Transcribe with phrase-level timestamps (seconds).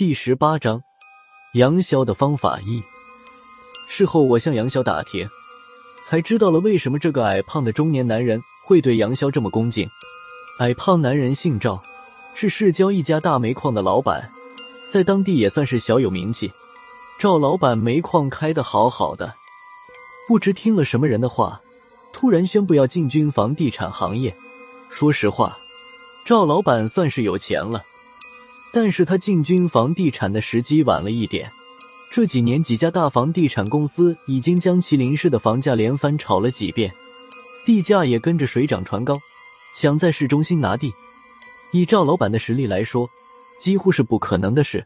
[0.00, 0.82] 第十八章，
[1.52, 2.82] 杨潇的方法一。
[3.86, 5.28] 事后我向杨潇打听，
[6.02, 9.86] 才知道了为什么这个矮胖的中年男人会对杨潇这么恭敬。
[10.58, 11.78] 矮胖男人姓赵，
[12.32, 14.26] 是市郊一家大煤矿的老板，
[14.90, 16.50] 在当地也算是小有名气。
[17.18, 19.34] 赵老板煤矿开得好好的，
[20.26, 21.60] 不知听了什么人的话，
[22.10, 24.34] 突然宣布要进军房地产行业。
[24.88, 25.58] 说实话，
[26.24, 27.84] 赵老板算是有钱了。
[28.72, 31.50] 但是他进军房地产的时机晚了一点。
[32.10, 36.92] 这几年，几家大房地产公司已经将麒麟市的房价连番炒了几遍，
[37.64, 39.18] 地价也跟着水涨船高。
[39.76, 40.92] 想在市中心拿地，
[41.72, 43.08] 以赵老板的实力来说，
[43.60, 44.84] 几乎是不可能的事。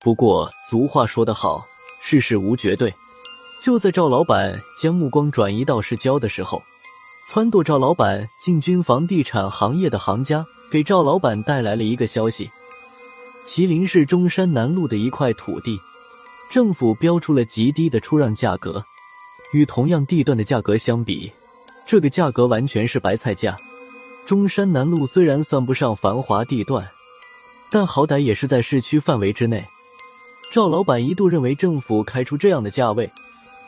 [0.00, 1.64] 不过俗话说得好，
[2.02, 2.92] 世事无绝对。
[3.62, 6.60] 就在赵老板将目光转移到市郊的时候，
[7.32, 12.50] 撺掇赵老板进军房地产行业的行家给赵老板带来了一个消息。
[13.46, 15.78] 麒麟市中山南路的一块土地，
[16.50, 18.82] 政府标出了极低的出让价格，
[19.52, 21.30] 与同样地段的价格相比，
[21.84, 23.54] 这个价格完全是白菜价。
[24.24, 26.88] 中山南路虽然算不上繁华地段，
[27.70, 29.62] 但好歹也是在市区范围之内。
[30.50, 33.12] 赵老板一度认为政府开出这样的价位，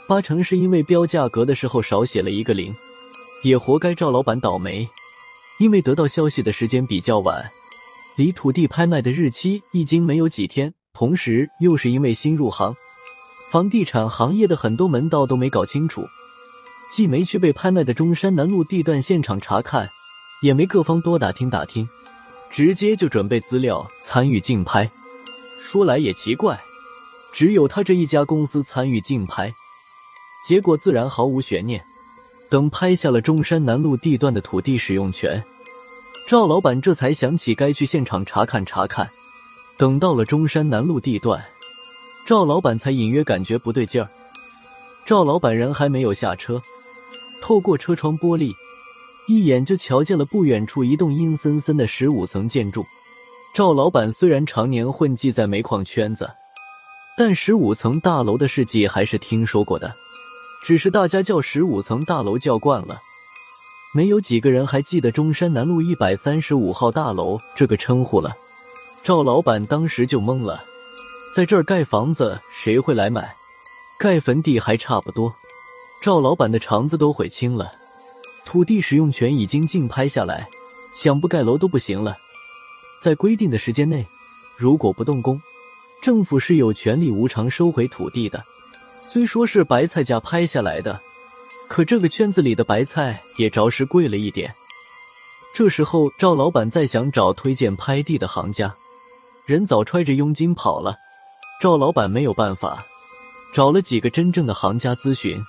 [0.09, 2.75] 八成是因为标价格的时候少写了一个零，
[3.43, 4.89] 也活该赵老板倒霉，
[5.59, 7.53] 因为得到消息的时间比较晚。
[8.17, 12.75] 离土地拍卖的日期已经没有几天，同时又是因为新入行，
[13.51, 16.03] 房地产行业的很多门道都没搞清楚，
[16.91, 19.87] 既没去被拍卖的中山南路地段现场查看，
[20.41, 21.87] 也没各方多打听打听，
[22.49, 24.91] 直接就准备资料参与竞拍。
[25.61, 26.59] 说来也奇怪，
[27.35, 29.53] 只有他这一家公司参与竞拍，
[30.49, 31.85] 结果自然毫无悬念。
[32.49, 35.45] 等拍下了中山南路地段的土地使用权。
[36.27, 39.09] 赵老板这才想起该去现场查看查看。
[39.77, 41.41] 等到了中山南路地段，
[42.27, 44.09] 赵老板才隐约感觉不对劲儿。
[45.05, 46.61] 赵老板人还没有下车，
[47.41, 48.53] 透过车窗玻璃，
[49.29, 52.85] 一眼就瞧见了不远处一栋阴森森的十五层建筑。
[53.55, 56.29] 赵老板虽然常年混迹在煤矿圈子，
[57.17, 59.95] 但十五层大楼的事迹还是听说过的，
[60.65, 62.99] 只是大家叫十五层大楼叫惯了。
[63.97, 68.37] 没有几个人还记得中山南路一百三十五号大楼这个称呼了。
[69.03, 70.63] 赵老板当时就懵了，
[71.35, 73.35] 在这儿盖房子谁会来买？
[73.99, 75.35] 盖坟地还差不多。
[76.03, 77.73] 赵老板的肠子都悔青了。
[78.45, 80.47] 土地使用权已经竞拍下来，
[80.93, 82.19] 想不盖楼都不行了。
[83.01, 84.07] 在规定的时间内，
[84.59, 85.41] 如果不动工，
[86.03, 88.45] 政府是有权利无偿收回土地的。
[89.03, 91.01] 虽说是白菜价拍下来的。
[91.69, 94.55] 可这个圈子里的白菜也着实贵了一点。
[95.53, 98.75] 这时候，赵老板在想找推荐拍地的行家，
[99.45, 100.95] 人早揣着佣金跑了。
[101.61, 102.85] 赵老板没有办法，
[103.53, 105.43] 找了几个真正的行家咨询，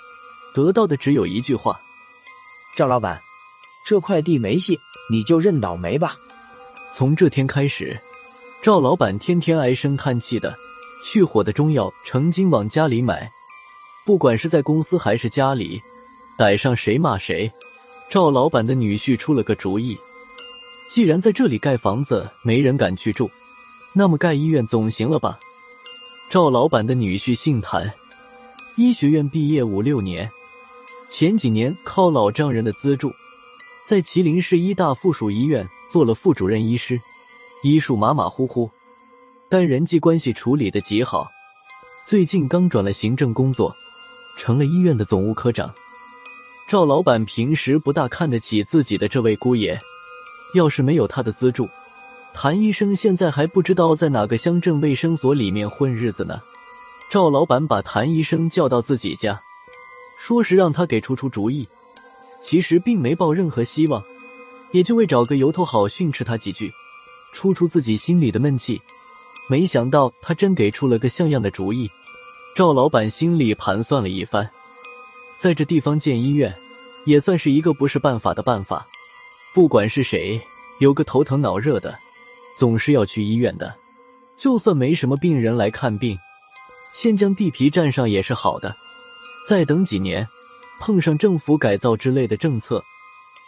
[0.54, 1.80] 得到的只有一句话
[2.76, 3.22] ：“赵老板，
[3.86, 4.80] 这块地没戏，
[5.12, 6.18] 你就认倒霉吧。”
[6.90, 8.00] 从这天开始，
[8.62, 10.58] 赵老板天天唉声叹气的，
[11.04, 13.30] 去火的中药成斤往家里买，
[14.06, 15.82] 不管是在公司还是家里。
[16.38, 17.52] 逮上谁骂谁。
[18.09, 19.98] 赵老板的女婿出了个主意，
[20.90, 23.30] 既然在这里盖房子没人敢去住，
[23.92, 25.38] 那么盖医院总行了吧？
[26.30, 27.92] 赵老板的女婿姓谭，
[28.75, 30.30] 医学院毕业五六年，
[31.09, 33.12] 前几年靠老丈人的资助，
[33.86, 36.98] 在麒麟市医大附属医院做了副主任医师，
[37.64, 38.69] 医术马马虎虎，
[39.50, 41.28] 但人际关系处理的极好。
[42.06, 43.75] 最近刚转了行政工作，
[44.38, 45.74] 成了医院的总务科长。
[46.68, 49.80] 赵老板平时不大看得起自己的这位姑爷，
[50.54, 51.66] 要是没有他的资助，
[52.34, 56.42] 谭医生现在还不知道在哪个乡镇卫生所里面混日子呢。
[57.10, 59.42] 赵老板把谭医生叫到自己家，
[60.20, 61.66] 说是让他给出出主意，
[62.42, 64.04] 其实并没抱任何希望，
[64.74, 66.70] 也就为找个由头好训斥他几句，
[67.32, 68.82] 出出自己心里的闷气。
[69.50, 71.90] 没想到他真给出了个像样的主意，
[72.54, 74.46] 赵老板心里盘算了一番。
[75.38, 76.54] 在这地方建医院，
[77.06, 78.86] 也算是一个不是办法的办法。
[79.54, 80.42] 不管是谁，
[80.80, 81.98] 有个头疼脑热的，
[82.56, 83.74] 总是要去医院的。
[84.36, 86.18] 就算没什么病人来看病，
[86.92, 88.75] 先将地皮占上也是好的。
[89.48, 90.28] 再等几年，
[90.80, 92.84] 碰上政府改造之类的政策，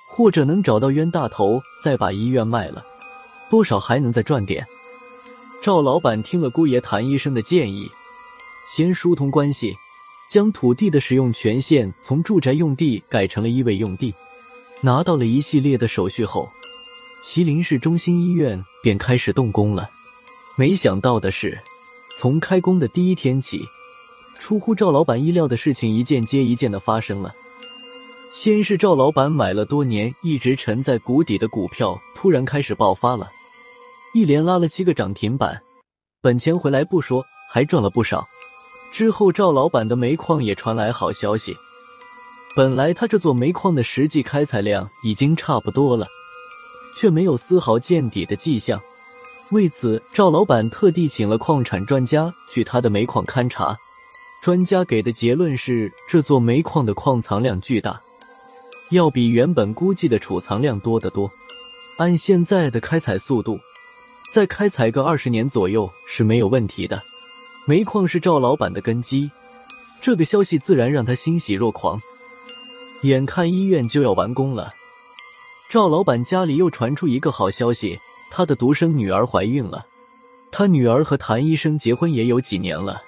[0.07, 2.85] 或者能找到冤大头，再把医院卖了，
[3.49, 4.65] 多少还能再赚点。
[5.61, 7.89] 赵老板听了姑爷谭医生的建议，
[8.67, 9.75] 先疏通关系。
[10.29, 14.13] 将土地的使用权限从住宅用地改成了医卫用地，
[14.79, 16.47] 拿到了一系列的手续后，
[17.23, 19.89] 麒麟市中心医院便开始动工了。
[20.55, 21.57] 没想到的是，
[22.15, 23.65] 从开工的第一天起，
[24.37, 27.33] 出乎赵老板意料的事情一件接一件的发生了。
[28.29, 33.31] 先是赵老板买了多年一直沉在谷底的股票，突然开始爆发了，
[34.13, 35.59] 一连拉了七个涨停板，
[36.21, 38.23] 本钱回来不说，还赚了不少。
[38.91, 41.55] 之后赵老板的煤矿也传来好消息，
[42.55, 46.07] 本来他这座煤矿的实际开采量已经差不多了，
[46.95, 48.81] 却没有丝毫见底的迹象。
[49.51, 53.77] 为此，赵老板特地请了矿产专家去他的煤矿勘察，
[54.41, 57.99] 专家给的结论是这座煤矿的矿藏量巨大。
[58.91, 61.31] 要比原本估计的储藏量多得多。
[61.97, 63.59] 按现在的开采速度，
[64.31, 67.01] 再开采个二十年左右是没有问题的。
[67.69, 69.29] 煤矿是赵老板的根基，
[70.01, 72.01] 这个消息自然让他欣喜若狂。
[73.03, 74.73] 眼看医院就要完工了，
[75.69, 77.99] 赵老板家里又传出一个好消息：
[78.31, 79.85] 他的独生女儿怀孕了。
[80.49, 83.03] 他女儿和谭医生结婚也有几年了，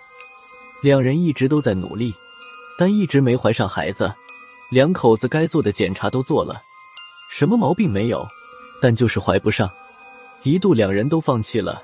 [0.83, 2.13] 两人一直都在努力，
[2.77, 4.13] 但一直没怀上孩子。
[4.69, 6.61] 两口子该做的检查都做了，
[7.31, 8.27] 什么毛病没有，
[8.79, 9.67] 但就是怀不上。
[10.43, 11.81] 一度两人都放弃了，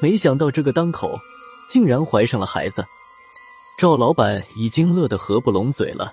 [0.00, 1.18] 没想到这个当口
[1.68, 2.84] 竟然怀上了孩子。
[3.78, 6.12] 赵老板已经乐得合不拢嘴了。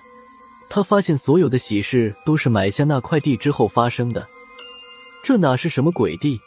[0.68, 4.26] 他发现所有的喜事都是买下那块地之后发生的，
[5.22, 6.40] 这哪是什么鬼地，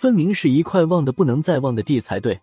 [0.00, 2.40] 分明是一块旺的不能再旺的地才对。